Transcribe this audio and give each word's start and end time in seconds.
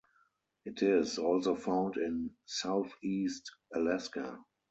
It 0.65 0.81
is 0.81 1.19
also 1.19 1.53
found 1.53 1.97
in 1.97 2.31
southeast 2.47 3.51
Alaska. 3.75 4.43